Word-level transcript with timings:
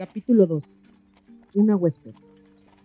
Capítulo 0.00 0.46
2. 0.46 0.78
Una 1.56 1.76
huésped. 1.76 2.14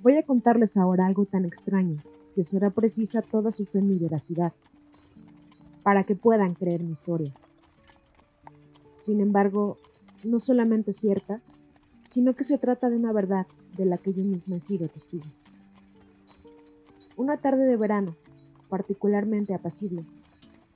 Voy 0.04 0.18
a 0.18 0.24
contarles 0.24 0.76
ahora 0.76 1.06
algo 1.06 1.26
tan 1.26 1.46
extraño 1.46 2.04
que 2.36 2.44
será 2.44 2.72
precisa 2.72 3.22
toda 3.22 3.54
su 3.54 3.66
fe 3.66 3.82
mi 3.82 3.98
veracidad 3.98 4.52
para 5.82 6.04
que 6.04 6.18
puedan 6.18 6.56
creer 6.56 6.84
mi 6.84 6.92
historia. 6.92 7.34
Sin 8.96 9.22
embargo, 9.22 9.78
no 10.26 10.40
solamente 10.40 10.92
cierta, 10.92 11.40
sino 12.10 12.34
que 12.34 12.44
se 12.44 12.58
trata 12.58 12.90
de 12.90 12.98
una 12.98 13.14
verdad 13.14 13.48
de 13.78 13.86
la 13.86 13.98
que 13.98 14.14
yo 14.14 14.26
misma 14.26 14.58
he 14.58 14.60
sido 14.60 14.90
testigo. 14.90 15.24
Una 17.16 17.38
tarde 17.38 17.66
de 17.66 17.78
verano, 17.78 18.14
particularmente 18.68 19.54
apacible, 19.54 20.04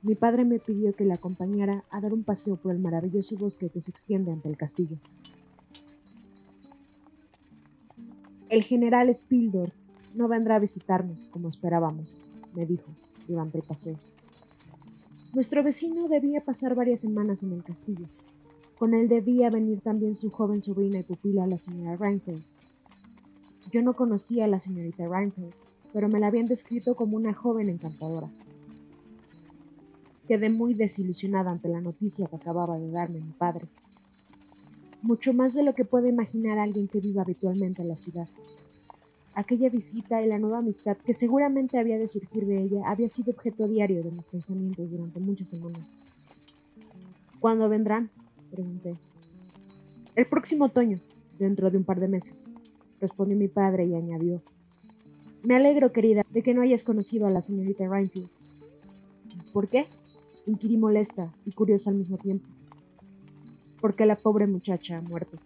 mi 0.00 0.14
padre 0.14 0.46
me 0.46 0.58
pidió 0.58 0.94
que 0.94 1.04
le 1.04 1.12
acompañara 1.12 1.84
a 1.90 2.00
dar 2.00 2.14
un 2.14 2.24
paseo 2.24 2.56
por 2.56 2.72
el 2.72 2.78
maravilloso 2.78 3.36
bosque 3.36 3.68
que 3.68 3.82
se 3.82 3.90
extiende 3.90 4.32
ante 4.32 4.48
el 4.48 4.56
castillo. 4.56 4.96
El 8.50 8.64
general 8.64 9.14
Spildor 9.14 9.72
no 10.12 10.26
vendrá 10.26 10.56
a 10.56 10.58
visitarnos 10.58 11.28
como 11.28 11.46
esperábamos, 11.46 12.24
me 12.52 12.66
dijo 12.66 12.90
durante 13.28 13.58
el 13.58 13.64
paseo. 13.64 13.96
Nuestro 15.32 15.62
vecino 15.62 16.08
debía 16.08 16.44
pasar 16.44 16.74
varias 16.74 16.98
semanas 16.98 17.44
en 17.44 17.52
el 17.52 17.62
castillo. 17.62 18.08
Con 18.76 18.92
él 18.92 19.08
debía 19.08 19.50
venir 19.50 19.80
también 19.82 20.16
su 20.16 20.32
joven 20.32 20.60
sobrina 20.60 20.98
y 20.98 21.04
pupila, 21.04 21.46
la 21.46 21.58
señora 21.58 21.94
Reinfeldt. 21.94 22.44
Yo 23.70 23.82
no 23.82 23.94
conocía 23.94 24.46
a 24.46 24.48
la 24.48 24.58
señorita 24.58 25.06
Reinfeldt, 25.06 25.54
pero 25.92 26.08
me 26.08 26.18
la 26.18 26.26
habían 26.26 26.46
descrito 26.46 26.96
como 26.96 27.16
una 27.16 27.32
joven 27.32 27.68
encantadora. 27.68 28.28
Quedé 30.26 30.50
muy 30.50 30.74
desilusionada 30.74 31.52
ante 31.52 31.68
la 31.68 31.80
noticia 31.80 32.26
que 32.26 32.34
acababa 32.34 32.80
de 32.80 32.90
darme 32.90 33.20
mi 33.20 33.30
padre. 33.30 33.68
Mucho 35.02 35.32
más 35.32 35.54
de 35.54 35.62
lo 35.62 35.74
que 35.74 35.84
puede 35.84 36.08
imaginar 36.08 36.58
alguien 36.58 36.88
que 36.88 37.00
viva 37.00 37.22
habitualmente 37.22 37.82
en 37.82 37.88
la 37.88 37.96
ciudad. 37.96 38.28
Aquella 39.34 39.70
visita 39.70 40.22
y 40.22 40.26
la 40.26 40.38
nueva 40.38 40.58
amistad 40.58 40.96
que 40.98 41.14
seguramente 41.14 41.78
había 41.78 41.98
de 41.98 42.06
surgir 42.06 42.44
de 42.46 42.62
ella 42.62 42.82
había 42.84 43.08
sido 43.08 43.32
objeto 43.32 43.66
diario 43.66 44.02
de 44.02 44.10
mis 44.10 44.26
pensamientos 44.26 44.90
durante 44.90 45.20
muchas 45.20 45.48
semanas. 45.48 46.02
¿Cuándo 47.38 47.68
vendrán? 47.68 48.10
pregunté. 48.50 48.96
El 50.16 50.26
próximo 50.26 50.66
otoño, 50.66 51.00
dentro 51.38 51.70
de 51.70 51.78
un 51.78 51.84
par 51.84 52.00
de 52.00 52.08
meses, 52.08 52.52
respondió 53.00 53.36
mi 53.36 53.48
padre 53.48 53.86
y 53.86 53.94
añadió. 53.94 54.42
Me 55.42 55.56
alegro, 55.56 55.92
querida, 55.92 56.26
de 56.28 56.42
que 56.42 56.52
no 56.52 56.60
hayas 56.60 56.84
conocido 56.84 57.26
a 57.26 57.30
la 57.30 57.40
señorita 57.40 57.88
Reinfield. 57.88 58.28
¿Por 59.52 59.68
qué? 59.68 59.86
inquirí 60.46 60.76
molesta 60.76 61.32
y 61.46 61.52
curiosa 61.52 61.90
al 61.90 61.96
mismo 61.96 62.18
tiempo. 62.18 62.46
Porque 63.80 64.06
la 64.06 64.16
pobre 64.16 64.46
muchacha 64.46 64.98
ha 64.98 65.00
muerto. 65.00 65.38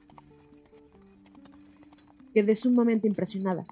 Quedé 2.32 2.54
sumamente 2.54 3.06
impresionada. 3.06 3.64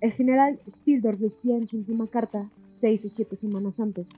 El 0.00 0.12
general 0.12 0.60
Spildor 0.68 1.16
decía 1.16 1.56
en 1.56 1.66
su 1.66 1.78
última 1.78 2.06
carta, 2.06 2.50
seis 2.66 3.04
o 3.06 3.08
siete 3.08 3.36
semanas 3.36 3.80
antes, 3.80 4.14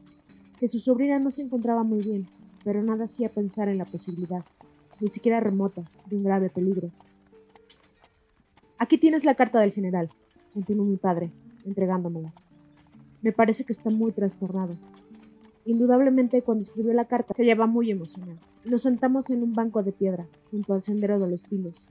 que 0.59 0.67
su 0.67 0.79
sobrina 0.81 1.19
no 1.19 1.31
se 1.31 1.43
encontraba 1.43 1.85
muy 1.85 2.03
bien, 2.03 2.27
pero 2.65 2.83
nada 2.83 3.05
hacía 3.05 3.29
pensar 3.29 3.69
en 3.69 3.79
la 3.79 3.85
posibilidad, 3.85 4.45
ni 4.99 5.09
siquiera 5.09 5.39
remota, 5.39 5.83
de 6.07 6.17
un 6.17 6.25
grave 6.25 6.51
peligro. 6.51 6.91
Aquí 8.79 8.99
tienes 8.99 9.25
la 9.25 9.37
carta 9.37 9.61
del 9.61 9.73
general, 9.73 10.11
continuó 10.53 10.85
mi 10.85 10.97
padre, 10.97 11.31
entregándomela. 11.65 12.33
Me 13.23 13.33
parece 13.33 13.65
que 13.65 13.73
está 13.73 13.91
muy 13.91 14.13
trastornado. 14.13 14.75
Indudablemente, 15.67 16.43
cuando 16.43 16.63
escribió 16.63 16.95
la 16.95 17.05
carta, 17.05 17.35
se 17.35 17.43
hallaba 17.43 17.67
muy 17.67 17.91
emocionado. 17.91 18.39
Nos 18.65 18.83
sentamos 18.83 19.29
en 19.31 19.43
un 19.43 19.53
banco 19.53 19.83
de 19.83 19.93
piedra, 19.93 20.27
junto 20.51 20.73
al 20.73 20.81
sendero 20.81 21.19
de 21.19 21.29
los 21.29 21.43
tilos, 21.43 21.91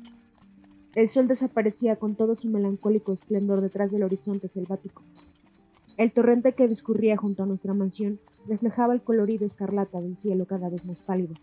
el 0.95 1.09
sol 1.09 1.27
desaparecía 1.27 1.97
con 1.97 2.15
todo 2.15 2.35
su 2.35 2.49
melancólico 2.49 3.11
esplendor 3.11 3.59
detrás 3.59 3.91
del 3.91 4.03
horizonte 4.03 4.47
selvático. 4.47 5.03
El 5.97 6.13
torrente 6.13 6.53
que 6.53 6.69
discurría 6.69 7.17
junto 7.17 7.43
a 7.43 7.45
nuestra 7.45 7.73
mansión 7.73 8.17
reflejaba 8.47 8.93
el 8.93 9.01
colorido 9.01 9.45
escarlata 9.45 9.99
del 9.99 10.15
cielo 10.15 10.45
cada 10.45 10.69
vez 10.69 10.85
más 10.85 11.01
pálido. 11.01 11.35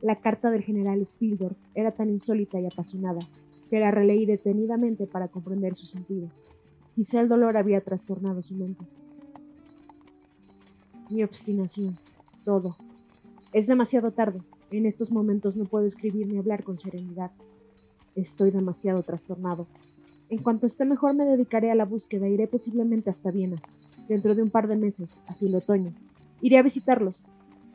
La 0.00 0.20
carta 0.20 0.52
del 0.52 0.62
general 0.62 1.04
Spildor 1.04 1.56
era 1.74 1.90
tan 1.90 2.08
insólita 2.08 2.60
y 2.60 2.66
apasionada 2.66 3.18
que 3.68 3.80
la 3.80 3.90
releí 3.90 4.26
detenidamente 4.26 5.06
para 5.08 5.26
comprender 5.26 5.74
su 5.74 5.86
sentido. 5.86 6.28
Quizá 6.94 7.20
el 7.20 7.28
dolor 7.28 7.56
había 7.56 7.80
trastornado 7.80 8.42
su 8.42 8.54
mente. 8.54 8.84
Mi 11.10 11.22
obstinación, 11.22 11.96
todo. 12.44 12.76
Es 13.52 13.66
demasiado 13.66 14.10
tarde. 14.10 14.42
En 14.70 14.84
estos 14.84 15.10
momentos 15.10 15.56
no 15.56 15.64
puedo 15.64 15.86
escribir 15.86 16.26
ni 16.26 16.36
hablar 16.36 16.64
con 16.64 16.76
serenidad. 16.76 17.30
Estoy 18.14 18.50
demasiado 18.50 19.02
trastornado. 19.02 19.66
En 20.28 20.42
cuanto 20.42 20.66
esté 20.66 20.84
mejor 20.84 21.14
me 21.14 21.24
dedicaré 21.24 21.70
a 21.70 21.74
la 21.74 21.86
búsqueda. 21.86 22.28
Iré 22.28 22.46
posiblemente 22.46 23.08
hasta 23.08 23.30
Viena, 23.30 23.56
dentro 24.06 24.34
de 24.34 24.42
un 24.42 24.50
par 24.50 24.68
de 24.68 24.76
meses, 24.76 25.24
así 25.28 25.46
el 25.46 25.54
otoño. 25.54 25.94
Iré 26.42 26.58
a 26.58 26.62
visitarlos, 26.62 27.28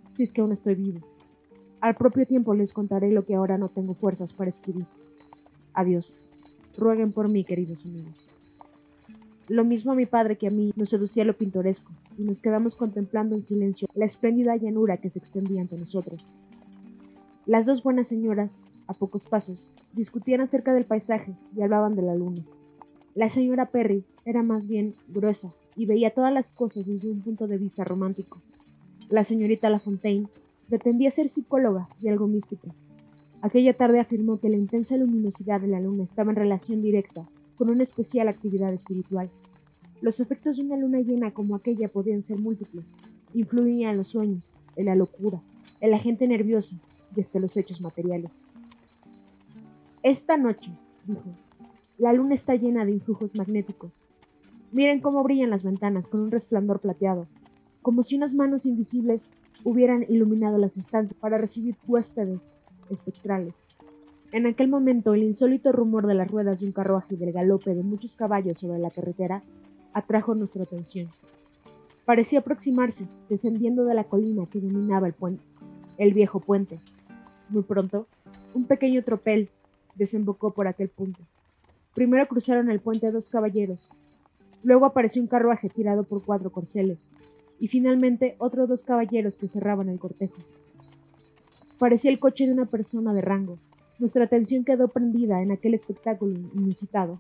si 0.10 0.22
es 0.22 0.32
que 0.32 0.42
aún 0.42 0.52
estoy 0.52 0.76
vivo. 0.76 1.00
Al 1.82 1.96
propio 1.96 2.28
tiempo 2.28 2.54
les 2.54 2.72
contaré 2.72 3.12
lo 3.12 3.26
que 3.26 3.34
ahora 3.34 3.58
no 3.58 3.70
tengo 3.70 3.96
fuerzas 3.96 4.32
para 4.32 4.50
escribir. 4.50 4.86
Adiós. 5.74 6.20
Rueguen 6.78 7.12
por 7.12 7.30
mí, 7.30 7.44
queridos 7.44 7.86
amigos. 7.86 8.30
Lo 9.50 9.66
mismo 9.66 9.92
a 9.92 9.96
mi 9.96 10.06
padre 10.06 10.38
que 10.38 10.48
a 10.48 10.52
mí 10.52 10.72
nos 10.78 10.90
seducía 10.90 11.26
lo 11.26 11.36
pintoresco, 11.36 11.92
y 12.18 12.24
nos 12.24 12.40
quedamos 12.40 12.76
contemplando 12.76 13.36
en 13.36 13.42
silencio 13.42 13.90
la 13.94 14.06
espléndida 14.06 14.56
llanura 14.56 14.98
que 14.98 15.10
se 15.10 15.20
extendía 15.20 15.62
ante 15.62 15.78
nosotros. 15.78 16.32
Las 17.46 17.66
dos 17.66 17.84
buenas 17.84 18.08
señoras, 18.08 18.70
a 18.88 18.94
pocos 18.94 19.26
pasos, 19.26 19.70
discutían 19.92 20.40
acerca 20.40 20.74
del 20.74 20.86
paisaje 20.86 21.36
y 21.58 21.62
hablaban 21.62 21.94
de 21.98 22.04
la 22.04 22.16
luna. 22.16 22.42
La 23.16 23.28
señora 23.28 23.66
Perry 23.66 24.06
era 24.24 24.44
más 24.44 24.70
bien 24.70 24.96
gruesa 25.10 25.54
y 25.76 25.88
veía 25.88 26.14
todas 26.14 26.34
las 26.34 26.50
cosas 26.50 26.86
desde 26.86 27.12
un 27.12 27.22
punto 27.22 27.48
de 27.48 27.58
vista 27.58 27.84
romántico. 27.84 28.42
La 29.10 29.26
señorita 29.26 29.70
Lafontaine 29.70 30.30
pretendía 30.70 31.12
ser 31.12 31.28
psicóloga 31.28 31.90
y 32.02 32.08
algo 32.08 32.28
mística. 32.28 32.74
Aquella 33.42 33.74
tarde 33.74 34.00
afirmó 34.00 34.40
que 34.40 34.48
la 34.48 34.56
intensa 34.56 34.96
luminosidad 34.96 35.60
de 35.60 35.68
la 35.68 35.82
luna 35.82 36.04
estaba 36.04 36.32
en 36.32 36.38
relación 36.38 36.82
directa 36.82 37.28
con 37.58 37.70
una 37.70 37.84
especial 37.84 38.28
actividad 38.28 38.74
espiritual. 38.74 39.30
Los 40.02 40.20
efectos 40.20 40.58
de 40.58 40.64
una 40.64 40.78
luna 40.78 41.00
llena 41.00 41.32
como 41.32 41.56
aquella 41.56 41.88
podían 41.88 42.24
ser 42.24 42.38
múltiples. 42.40 43.00
Influían 43.34 43.92
en 43.92 43.98
los 43.98 44.08
sueños, 44.08 44.56
en 44.76 44.86
la 44.88 44.96
locura, 44.96 45.42
en 45.80 45.92
la 45.92 45.98
gente 45.98 46.28
nerviosa, 46.28 46.76
desde 47.12 47.40
los 47.40 47.56
hechos 47.58 47.82
materiales. 47.82 48.50
Esta 50.02 50.36
noche, 50.38 50.72
dijo, 51.06 51.24
la 51.98 52.12
luna 52.12 52.34
está 52.34 52.56
llena 52.56 52.86
de 52.86 52.92
influjos 52.92 53.36
magnéticos. 53.36 54.06
Miren 54.72 55.00
cómo 55.00 55.24
brillan 55.24 55.52
las 55.52 55.64
ventanas 55.64 56.08
con 56.08 56.22
un 56.22 56.32
resplandor 56.32 56.80
plateado, 56.80 57.28
como 57.82 58.02
si 58.02 58.16
unas 58.16 58.34
manos 58.34 58.66
invisibles 58.66 59.34
hubieran 59.64 60.06
iluminado 60.10 60.58
las 60.58 60.78
estancias 60.78 61.18
para 61.20 61.38
recibir 61.38 61.78
huéspedes 61.88 62.60
espectrales. 62.90 63.70
En 64.34 64.48
aquel 64.48 64.68
momento, 64.68 65.14
el 65.14 65.22
insólito 65.22 65.72
rumor 65.72 66.08
de 66.08 66.16
las 66.16 66.28
ruedas 66.28 66.60
de 66.60 66.66
un 66.66 66.72
carruaje 66.72 67.14
y 67.14 67.18
del 67.18 67.34
galope 67.34 67.76
de 67.76 67.84
muchos 67.84 68.16
caballos 68.16 68.58
sobre 68.58 68.80
la 68.80 68.90
carretera 68.90 69.44
atrajo 69.94 70.34
nuestra 70.34 70.64
atención. 70.64 71.08
Parecía 72.04 72.40
aproximarse, 72.40 73.08
descendiendo 73.30 73.86
de 73.86 73.94
la 73.94 74.04
colina 74.04 74.48
que 74.48 74.60
dominaba 74.60 75.06
el, 75.06 75.14
puente, 75.14 75.44
el 76.00 76.16
viejo 76.16 76.40
puente, 76.40 76.80
muy 77.50 77.62
pronto, 77.62 78.08
un 78.56 78.66
pequeño 78.66 79.04
tropel 79.04 79.50
desembocó 79.94 80.50
por 80.50 80.68
aquel 80.68 80.90
punto. 80.90 81.20
Primero 81.94 82.28
cruzaron 82.28 82.72
el 82.72 82.80
puente 82.80 83.12
dos 83.12 83.28
caballeros, 83.28 83.94
luego 84.64 84.88
apareció 84.88 85.22
un 85.22 85.28
carruaje 85.28 85.70
tirado 85.70 86.06
por 86.06 86.26
cuatro 86.26 86.52
corceles, 86.52 87.12
y 87.60 87.68
finalmente 87.68 88.34
otros 88.40 88.68
dos 88.68 88.84
caballeros 88.84 89.36
que 89.36 89.48
cerraban 89.48 89.90
el 89.90 90.00
cortejo. 90.00 90.42
Parecía 91.78 92.10
el 92.10 92.18
coche 92.18 92.48
de 92.48 92.54
una 92.54 92.66
persona 92.66 93.14
de 93.14 93.22
rango. 93.22 93.60
Nuestra 94.04 94.26
atención 94.26 94.66
quedó 94.66 94.90
prendida 94.90 95.42
en 95.42 95.54
aquel 95.54 95.74
espectáculo 95.74 96.38
inusitado, 96.54 97.20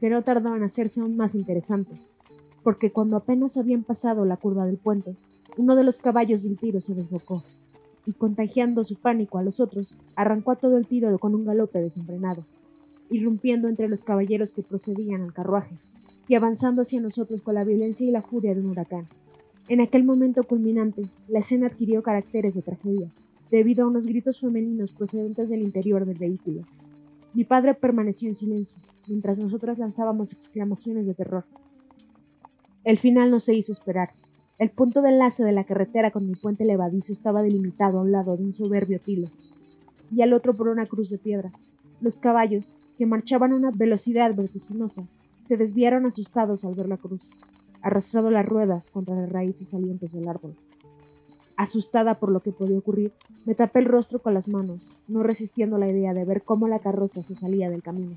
que 0.00 0.10
no 0.10 0.24
tardó 0.24 0.56
en 0.56 0.64
hacerse 0.64 1.00
aún 1.00 1.16
más 1.16 1.36
interesante, 1.36 1.92
porque 2.64 2.90
cuando 2.90 3.16
apenas 3.16 3.56
habían 3.56 3.84
pasado 3.84 4.24
la 4.24 4.36
curva 4.36 4.66
del 4.66 4.78
puente, 4.78 5.14
uno 5.56 5.76
de 5.76 5.84
los 5.84 6.00
caballos 6.00 6.42
del 6.42 6.58
tiro 6.58 6.80
se 6.80 6.96
desbocó 6.96 7.44
y 8.04 8.14
contagiando 8.14 8.82
su 8.82 8.96
pánico 8.96 9.38
a 9.38 9.44
los 9.44 9.60
otros, 9.60 10.00
arrancó 10.16 10.50
a 10.50 10.56
todo 10.56 10.76
el 10.76 10.88
tiro 10.88 11.16
con 11.20 11.36
un 11.36 11.46
galope 11.46 11.78
desenfrenado, 11.78 12.44
irrumpiendo 13.10 13.68
entre 13.68 13.88
los 13.88 14.02
caballeros 14.02 14.50
que 14.50 14.64
procedían 14.64 15.22
al 15.22 15.32
carruaje, 15.32 15.76
y 16.26 16.34
avanzando 16.34 16.82
hacia 16.82 17.00
nosotros 17.00 17.42
con 17.42 17.54
la 17.54 17.62
violencia 17.62 18.04
y 18.04 18.10
la 18.10 18.22
furia 18.22 18.56
de 18.56 18.60
un 18.60 18.70
huracán. 18.70 19.06
En 19.68 19.80
aquel 19.80 20.02
momento 20.02 20.42
culminante, 20.42 21.04
la 21.28 21.38
escena 21.38 21.68
adquirió 21.68 22.02
caracteres 22.02 22.56
de 22.56 22.62
tragedia, 22.62 23.08
debido 23.50 23.84
a 23.84 23.88
unos 23.88 24.06
gritos 24.06 24.40
femeninos 24.40 24.92
procedentes 24.92 25.48
del 25.48 25.62
interior 25.62 26.04
del 26.04 26.18
vehículo. 26.18 26.62
Mi 27.34 27.44
padre 27.44 27.74
permaneció 27.74 28.28
en 28.28 28.34
silencio, 28.34 28.78
mientras 29.06 29.38
nosotros 29.38 29.78
lanzábamos 29.78 30.32
exclamaciones 30.32 31.06
de 31.06 31.14
terror. 31.14 31.44
El 32.84 32.98
final 32.98 33.30
no 33.30 33.38
se 33.38 33.54
hizo 33.54 33.72
esperar. 33.72 34.10
El 34.58 34.70
punto 34.70 35.02
de 35.02 35.10
enlace 35.10 35.44
de 35.44 35.52
la 35.52 35.64
carretera 35.64 36.10
con 36.10 36.28
el 36.28 36.36
puente 36.36 36.64
levadizo 36.64 37.12
estaba 37.12 37.42
delimitado 37.42 37.98
a 37.98 38.02
un 38.02 38.12
lado 38.12 38.36
de 38.36 38.44
un 38.44 38.52
soberbio 38.52 38.98
tilo 38.98 39.28
y 40.10 40.22
al 40.22 40.32
otro 40.32 40.54
por 40.54 40.68
una 40.68 40.86
cruz 40.86 41.10
de 41.10 41.18
piedra. 41.18 41.52
Los 42.00 42.18
caballos, 42.18 42.76
que 42.96 43.06
marchaban 43.06 43.52
a 43.52 43.56
una 43.56 43.70
velocidad 43.70 44.34
vertiginosa, 44.34 45.06
se 45.44 45.56
desviaron 45.56 46.06
asustados 46.06 46.64
al 46.64 46.74
ver 46.74 46.88
la 46.88 46.96
cruz, 46.96 47.30
arrastrado 47.82 48.30
las 48.30 48.46
ruedas 48.46 48.90
contra 48.90 49.14
las 49.14 49.30
raíces 49.30 49.68
salientes 49.68 50.12
del 50.12 50.28
árbol. 50.28 50.54
Asustada 51.58 52.20
por 52.20 52.30
lo 52.30 52.38
que 52.38 52.52
podía 52.52 52.78
ocurrir, 52.78 53.12
me 53.44 53.56
tapé 53.56 53.80
el 53.80 53.86
rostro 53.86 54.20
con 54.20 54.32
las 54.32 54.48
manos, 54.48 54.92
no 55.08 55.24
resistiendo 55.24 55.76
la 55.76 55.88
idea 55.88 56.14
de 56.14 56.24
ver 56.24 56.42
cómo 56.42 56.68
la 56.68 56.78
carroza 56.78 57.20
se 57.20 57.34
salía 57.34 57.68
del 57.68 57.82
camino. 57.82 58.14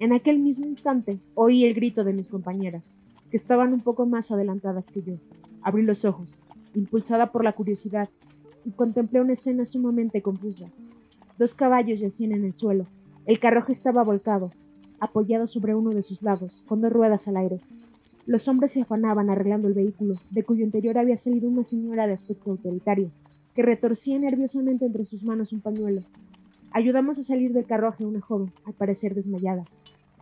En 0.00 0.12
aquel 0.12 0.40
mismo 0.40 0.66
instante 0.66 1.20
oí 1.36 1.64
el 1.64 1.74
grito 1.74 2.02
de 2.02 2.14
mis 2.14 2.26
compañeras, 2.26 2.96
que 3.30 3.36
estaban 3.36 3.72
un 3.72 3.78
poco 3.78 4.06
más 4.06 4.32
adelantadas 4.32 4.90
que 4.90 5.02
yo. 5.02 5.14
Abrí 5.62 5.84
los 5.84 6.04
ojos, 6.04 6.42
impulsada 6.74 7.30
por 7.30 7.44
la 7.44 7.52
curiosidad, 7.52 8.08
y 8.64 8.72
contemplé 8.72 9.20
una 9.20 9.34
escena 9.34 9.64
sumamente 9.64 10.20
confusa. 10.20 10.66
Dos 11.38 11.54
caballos 11.54 12.00
yacían 12.00 12.32
en 12.32 12.44
el 12.44 12.54
suelo. 12.54 12.86
El 13.24 13.38
carruaje 13.38 13.70
estaba 13.70 14.02
volcado, 14.02 14.50
apoyado 14.98 15.46
sobre 15.46 15.76
uno 15.76 15.90
de 15.90 16.02
sus 16.02 16.22
lados, 16.22 16.64
con 16.66 16.80
dos 16.80 16.92
ruedas 16.92 17.28
al 17.28 17.36
aire. 17.36 17.60
Los 18.24 18.46
hombres 18.46 18.70
se 18.70 18.82
afanaban 18.82 19.30
arreglando 19.30 19.66
el 19.66 19.74
vehículo, 19.74 20.14
de 20.30 20.44
cuyo 20.44 20.64
interior 20.64 20.96
había 20.96 21.16
salido 21.16 21.48
una 21.48 21.64
señora 21.64 22.06
de 22.06 22.12
aspecto 22.12 22.52
autoritario, 22.52 23.10
que 23.54 23.62
retorcía 23.62 24.18
nerviosamente 24.18 24.86
entre 24.86 25.04
sus 25.04 25.24
manos 25.24 25.52
un 25.52 25.60
pañuelo. 25.60 26.02
Ayudamos 26.70 27.18
a 27.18 27.24
salir 27.24 27.52
del 27.52 27.66
carruaje 27.66 28.04
a 28.04 28.06
una 28.06 28.20
joven, 28.20 28.52
al 28.64 28.74
parecer 28.74 29.14
desmayada. 29.14 29.64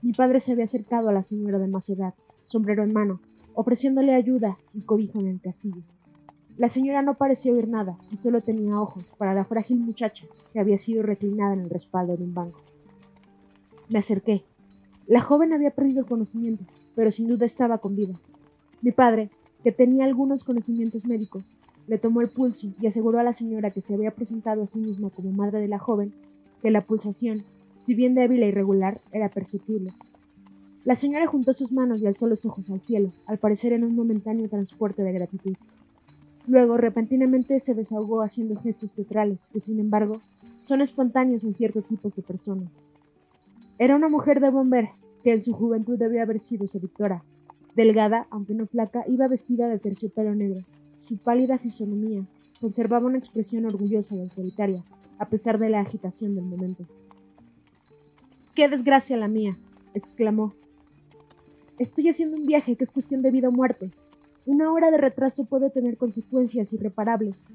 Mi 0.01 0.15
padre 0.15 0.41
se 0.41 0.53
había 0.53 0.65
acercado 0.65 1.11
a 1.11 1.13
la 1.13 1.23
señora 1.23 1.59
de 1.59 1.69
más 1.69 1.91
edad, 1.91 2.15
sombrero 2.45 2.83
en 2.85 2.93
mano, 2.95 3.21
ofreciéndole 3.55 4.15
ayuda 4.15 4.57
y 4.73 4.81
cobijo 4.81 5.21
en 5.21 5.27
el 5.27 5.41
castillo. 5.41 5.83
La 6.57 6.71
señora 6.71 7.03
no 7.03 7.15
parecía 7.19 7.53
oír 7.53 7.69
nada 7.69 7.99
y 8.11 8.17
solo 8.17 8.41
tenía 8.41 8.81
ojos 8.81 9.15
para 9.17 9.35
la 9.35 9.45
frágil 9.45 9.79
muchacha 9.79 10.25
que 10.53 10.61
había 10.61 10.79
sido 10.79 11.03
reclinada 11.03 11.53
en 11.53 11.61
el 11.61 11.71
respaldo 11.71 12.17
de 12.17 12.25
un 12.25 12.33
banco. 12.33 12.61
Me 13.91 13.99
acerqué. 13.99 14.43
La 15.07 15.21
joven 15.21 15.53
había 15.53 15.71
perdido 15.71 16.01
el 16.01 16.07
conocimiento, 16.07 16.65
pero 17.01 17.11
sin 17.11 17.29
duda 17.29 17.47
estaba 17.47 17.79
con 17.79 17.97
vida. 17.97 18.13
Mi 18.83 18.93
padre, 18.93 19.31
que 19.65 19.73
tenía 19.73 20.05
algunos 20.05 20.45
conocimientos 20.45 21.07
médicos, 21.07 21.57
le 21.87 21.97
tomó 21.97 22.21
el 22.21 22.29
pulso 22.29 22.67
y 22.79 22.87
aseguró 22.87 23.19
a 23.19 23.23
la 23.23 23.33
señora 23.33 23.71
que 23.71 23.81
se 23.81 23.95
había 23.95 24.11
presentado 24.11 24.63
a 24.63 24.67
sí 24.67 24.81
misma 24.81 25.09
como 25.09 25.33
madre 25.33 25.61
de 25.61 25.69
la 25.69 25.79
joven 25.79 26.13
que 26.61 26.71
la 26.71 26.83
pulsación 26.83 27.43
si 27.81 27.95
bien 27.95 28.15
débil 28.15 28.43
e 28.43 28.49
irregular, 28.49 29.01
era 29.11 29.31
perceptible. 29.31 29.95
La 30.85 30.95
señora 30.95 31.27
juntó 31.27 31.55
sus 31.55 31.73
manos 31.73 32.03
y 32.03 32.07
alzó 32.07 32.27
los 32.27 32.45
ojos 32.45 32.69
al 32.69 32.83
cielo, 32.83 33.11
al 33.25 33.39
parecer 33.39 33.73
en 33.73 33.85
un 33.85 33.97
momentáneo 33.97 34.51
transporte 34.51 35.03
de 35.03 35.13
gratitud. 35.13 35.55
Luego, 36.47 36.77
repentinamente, 36.77 37.59
se 37.59 37.75
desahogó 37.75 38.21
haciendo 38.21 38.61
gestos 38.61 38.93
teatrales, 38.93 39.49
que, 39.51 39.61
sin 39.61 39.81
embargo, 39.81 40.21
son 40.61 40.83
espontáneos 40.83 41.43
en 41.45 41.55
ciertos 41.55 41.87
tipos 41.87 42.15
de 42.17 42.23
personas. 42.23 42.91
Era 43.79 43.97
una 43.97 44.11
mujer 44.11 44.41
de 44.41 44.51
bomber, 44.51 44.91
que 45.23 45.33
en 45.33 45.41
su 45.41 45.53
juventud 45.53 45.99
debía 45.99 46.23
haber 46.23 46.39
sido 46.39 46.67
seductora. 46.67 47.25
Delgada, 47.75 48.27
aunque 48.31 48.55
no 48.55 48.67
flaca, 48.67 49.05
iba 49.09 49.29
vestida 49.29 49.69
de 49.69 49.79
terciopelo 49.79 50.35
negro. 50.35 50.65
Su 50.99 51.19
pálida 51.19 51.59
fisonomía 51.59 52.27
conservaba 52.61 53.07
una 53.07 53.19
expresión 53.19 53.65
orgullosa 53.65 54.17
y 54.17 54.21
autoritaria, 54.21 54.85
a 55.19 55.29
pesar 55.29 55.59
de 55.59 55.71
la 55.71 55.81
agitación 55.81 56.35
del 56.35 56.45
momento. 56.45 56.85
¡Qué 58.55 58.69
desgracia 58.69 59.17
la 59.17 59.29
mía! 59.29 59.57
exclamó. 59.95 60.55
Estoy 61.79 62.09
haciendo 62.09 62.37
un 62.37 62.47
viaje 62.47 62.77
que 62.77 62.85
es 62.85 62.91
cuestión 62.91 63.23
de 63.23 63.31
vida 63.31 63.49
o 63.49 63.53
muerte. 63.53 63.91
Una 64.45 64.73
hora 64.73 64.91
de 64.91 64.99
retraso 64.99 65.47
puede 65.47 65.71
tener 65.71 65.97
consecuencias 65.97 66.73
irreparables. 66.73 67.47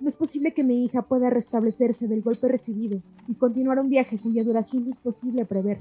No 0.00 0.08
es 0.08 0.16
posible 0.16 0.52
que 0.52 0.64
mi 0.64 0.84
hija 0.84 1.02
pueda 1.02 1.30
restablecerse 1.30 2.08
del 2.08 2.22
golpe 2.22 2.48
recibido 2.48 3.00
y 3.26 3.34
continuar 3.34 3.78
un 3.78 3.88
viaje 3.88 4.18
cuya 4.18 4.44
duración 4.44 4.88
es 4.88 4.98
posible 4.98 5.44
prever. 5.44 5.78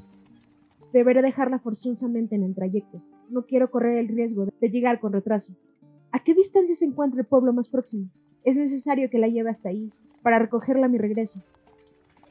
Deberé 0.97 1.21
dejarla 1.21 1.59
forzosamente 1.59 2.33
en 2.33 2.41
el 2.41 2.55
trayecto. 2.55 3.03
No 3.29 3.45
quiero 3.45 3.69
correr 3.69 3.99
el 3.99 4.07
riesgo 4.07 4.45
de 4.45 4.69
llegar 4.69 4.99
con 4.99 5.13
retraso. 5.13 5.53
¿A 6.11 6.23
qué 6.23 6.33
distancia 6.33 6.73
se 6.73 6.85
encuentra 6.85 7.21
el 7.21 7.27
pueblo 7.27 7.53
más 7.53 7.67
próximo? 7.67 8.09
Es 8.43 8.57
necesario 8.57 9.07
que 9.07 9.19
la 9.19 9.27
lleve 9.27 9.51
hasta 9.51 9.69
ahí, 9.69 9.93
para 10.23 10.39
recogerla 10.39 10.87
a 10.87 10.89
mi 10.89 10.97
regreso. 10.97 11.43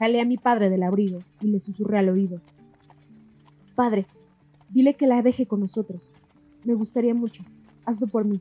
Jalé 0.01 0.21
a 0.21 0.25
mi 0.25 0.37
padre 0.37 0.69
del 0.69 0.83
abrigo 0.83 1.21
y 1.41 1.47
le 1.47 1.61
susurré 1.61 1.99
al 1.99 2.09
oído. 2.09 2.41
Padre, 3.77 4.05
dile 4.71 4.95
que 4.95 5.07
la 5.07 5.23
deje 5.23 5.47
con 5.47 5.61
nosotros. 5.61 6.13
Me 6.65 6.75
gustaría 6.75 7.15
mucho. 7.15 7.45
Hazlo 7.85 8.09
por 8.09 8.25
mí. 8.25 8.41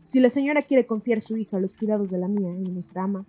Si 0.00 0.18
la 0.18 0.30
señora 0.30 0.62
quiere 0.62 0.86
confiar 0.86 1.20
su 1.20 1.36
hija 1.36 1.58
a 1.58 1.60
los 1.60 1.74
cuidados 1.74 2.10
de 2.10 2.16
la 2.16 2.28
mía 2.28 2.54
y 2.58 2.62
de 2.62 2.72
nuestra 2.72 3.02
ama, 3.02 3.26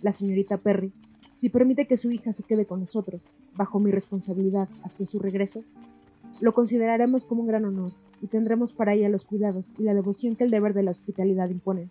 la 0.00 0.12
señorita 0.12 0.56
Perry, 0.56 0.94
si 1.36 1.50
permite 1.50 1.86
que 1.86 1.98
su 1.98 2.10
hija 2.10 2.32
se 2.32 2.44
quede 2.44 2.64
con 2.64 2.80
nosotros, 2.80 3.34
bajo 3.54 3.78
mi 3.78 3.90
responsabilidad 3.90 4.70
hasta 4.82 5.04
su 5.04 5.18
regreso, 5.18 5.64
lo 6.40 6.54
consideraremos 6.54 7.26
como 7.26 7.42
un 7.42 7.46
gran 7.46 7.66
honor 7.66 7.92
y 8.22 8.28
tendremos 8.28 8.72
para 8.72 8.94
ella 8.94 9.10
los 9.10 9.26
cuidados 9.26 9.74
y 9.78 9.82
la 9.82 9.92
devoción 9.92 10.34
que 10.34 10.44
el 10.44 10.50
deber 10.50 10.72
de 10.72 10.82
la 10.82 10.92
hospitalidad 10.92 11.50
impone, 11.50 11.90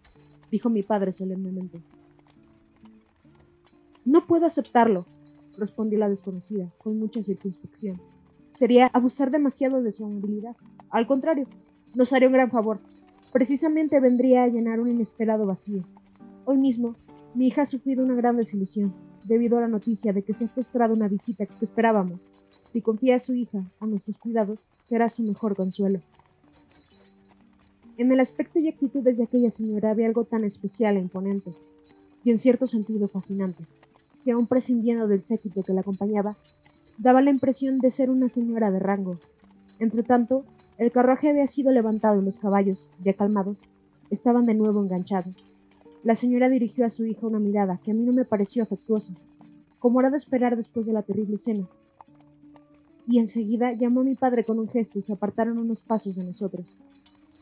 dijo 0.52 0.72
mi 0.72 0.82
padre 0.82 1.12
solemnemente. 1.12 1.80
No 4.04 4.26
puedo 4.26 4.48
aceptarlo, 4.48 5.06
respondió 5.60 6.00
la 6.00 6.10
desconocida, 6.10 6.72
con 6.80 6.98
mucha 6.98 7.22
circunspección. 7.22 8.02
Sería 8.48 8.88
abusar 8.88 9.30
demasiado 9.30 9.84
de 9.84 9.92
su 9.92 10.08
amabilidad. 10.08 10.56
Al 10.90 11.06
contrario, 11.06 11.48
nos 11.94 12.14
haría 12.14 12.30
un 12.30 12.34
gran 12.34 12.50
favor. 12.50 12.80
Precisamente 13.32 14.00
vendría 14.00 14.42
a 14.42 14.48
llenar 14.48 14.80
un 14.80 14.90
inesperado 14.90 15.46
vacío. 15.46 15.84
Hoy 16.46 16.58
mismo, 16.58 16.96
mi 17.36 17.46
hija 17.46 17.62
ha 17.62 17.66
sufrido 17.68 18.04
una 18.04 18.16
gran 18.16 18.38
desilusión, 18.38 19.05
debido 19.26 19.58
a 19.58 19.62
la 19.62 19.68
noticia 19.68 20.14
de 20.14 20.24
que 20.24 20.34
se 20.34 20.46
ha 20.46 20.48
frustrado 20.50 20.94
una 20.94 21.08
visita 21.08 21.46
que 21.46 21.56
esperábamos. 21.62 22.28
Si 22.66 22.82
confía 22.82 23.16
a 23.16 23.20
su 23.20 23.36
hija 23.36 23.64
a 23.80 23.86
nuestros 23.86 24.18
cuidados, 24.18 24.70
será 24.80 25.10
su 25.10 25.24
mejor 25.24 25.56
consuelo. 25.56 26.00
En 27.98 28.12
el 28.12 28.20
aspecto 28.20 28.60
y 28.60 28.68
actitudes 28.68 29.18
de 29.18 29.24
aquella 29.24 29.52
señora 29.52 29.92
había 29.92 30.08
algo 30.08 30.26
tan 30.26 30.44
especial 30.44 30.98
e 30.98 31.02
imponente, 31.02 31.52
y 32.24 32.32
en 32.32 32.38
cierto 32.38 32.66
sentido 32.66 33.08
fascinante 33.08 33.66
que 34.26 34.32
aun 34.32 34.48
prescindiendo 34.48 35.08
del 35.08 35.24
séquito 35.24 35.62
que 35.62 35.72
la 35.72 35.82
acompañaba, 35.82 36.36
daba 36.98 37.22
la 37.22 37.30
impresión 37.30 37.78
de 37.78 37.92
ser 37.92 38.10
una 38.10 38.28
señora 38.28 38.72
de 38.72 38.80
rango. 38.80 39.20
Entretanto, 39.78 40.44
el 40.80 40.92
carruaje 40.92 41.30
había 41.30 41.46
sido 41.46 41.72
levantado 41.72 42.20
y 42.20 42.26
los 42.26 42.38
caballos, 42.38 42.90
ya 43.04 43.14
calmados, 43.14 43.64
estaban 44.10 44.48
de 44.48 44.56
nuevo 44.56 44.82
enganchados. 44.82 45.48
La 46.06 46.14
señora 46.14 46.50
dirigió 46.50 46.86
a 46.86 46.92
su 46.92 47.04
hija 47.08 47.26
una 47.26 47.40
mirada 47.40 47.80
que 47.84 47.90
a 47.90 47.94
mí 47.96 48.04
no 48.04 48.14
me 48.14 48.26
pareció 48.26 48.62
afectuosa, 48.62 49.16
como 49.80 50.00
era 50.00 50.12
de 50.12 50.18
esperar 50.18 50.56
después 50.56 50.86
de 50.86 50.94
la 50.94 51.02
terrible 51.02 51.34
escena. 51.34 51.68
Y 53.08 53.18
enseguida 53.18 53.74
llamó 53.74 54.02
a 54.02 54.04
mi 54.04 54.14
padre 54.14 54.44
con 54.44 54.60
un 54.60 54.70
gesto 54.70 55.00
y 55.00 55.02
se 55.02 55.14
apartaron 55.14 55.58
unos 55.58 55.82
pasos 55.82 56.16
de 56.16 56.24
nosotros. 56.24 56.78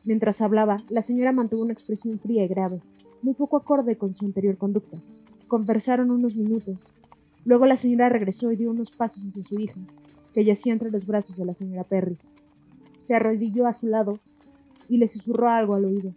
Mientras 0.05 0.39
hablaba, 0.39 0.77
la 0.89 1.01
señora 1.01 1.34
mantuvo 1.34 1.63
una 1.63 1.74
expresión 1.74 2.17
fría 2.20 2.46
y 2.46 2.48
grave, 2.48 2.79
muy 3.22 3.34
poco 3.34 3.58
acorde 3.58 3.98
con 3.98 4.13
su 4.13 4.25
anterior 4.25 4.55
conducta. 4.55 4.98
Conversaron 5.50 6.10
unos 6.10 6.38
minutos. 6.38 6.93
Luego 7.43 7.65
la 7.65 7.75
señora 7.75 8.08
regresó 8.08 8.50
y 8.53 8.55
dio 8.55 8.72
unos 8.72 8.91
pasos 8.91 9.27
hacia 9.27 9.43
su 9.43 9.60
hija, 9.60 9.82
que 10.34 10.46
yacía 10.46 10.72
entre 10.72 10.89
los 10.89 11.05
brazos 11.05 11.36
de 11.36 11.43
la 11.43 11.53
señora 11.53 11.84
Perry. 11.84 12.15
Se 12.96 13.13
arrodilló 13.13 13.67
a 13.67 13.74
su 13.74 13.88
lado 13.88 14.20
y 14.88 15.00
le 15.00 15.08
susurró 15.08 15.50
algo 15.50 15.75
al 15.75 15.84
oído. 15.84 16.13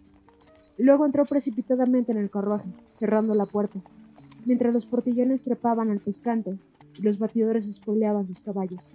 Luego 0.79 1.07
entró 1.07 1.25
precipitadamente 1.25 2.13
en 2.13 2.19
el 2.19 2.31
carruaje, 2.31 2.69
cerrando 2.89 3.35
la 3.35 3.47
puerta, 3.47 3.81
mientras 4.45 4.73
los 4.73 4.87
portillones 4.87 5.43
trepaban 5.43 5.91
al 5.91 6.01
pescante 6.01 6.59
y 6.99 7.03
los 7.03 7.19
batidores 7.19 7.67
espoleaban 7.67 8.27
sus 8.27 8.41
caballos. 8.41 8.95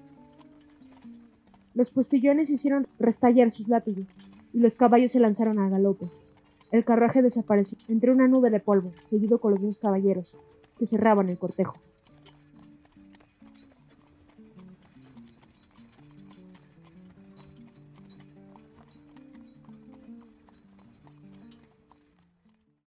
Los 1.74 1.90
postillones 1.90 2.50
hicieron 2.50 2.88
restallar 3.00 3.50
sus 3.50 3.68
látigos 3.68 4.18
y 4.54 4.60
los 4.60 4.76
caballos 4.76 5.12
se 5.12 5.20
lanzaron 5.20 5.58
al 5.60 5.72
galope. 5.72 6.10
El 6.72 6.86
carruaje 6.86 7.22
desapareció 7.22 7.78
entre 7.88 8.12
una 8.12 8.28
nube 8.28 8.50
de 8.50 8.60
polvo, 8.60 8.94
seguido 9.00 9.40
con 9.40 9.54
los 9.54 9.62
dos 9.62 9.80
caballeros, 9.80 10.38
que 10.78 10.86
cerraban 10.86 11.30
el 11.30 11.38
cortejo. 11.38 11.76